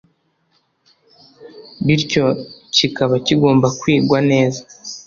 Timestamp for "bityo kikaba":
1.85-3.15